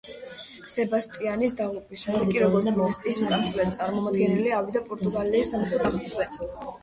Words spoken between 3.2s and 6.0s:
უკანასკნელი წარმომადგენელი ავიდა პორტუგალიის სამეფო